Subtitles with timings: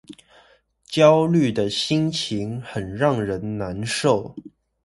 [0.87, 4.35] 焦慮的心情很讓人難受